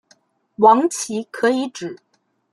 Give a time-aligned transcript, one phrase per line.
[0.55, 1.99] 王祺可以指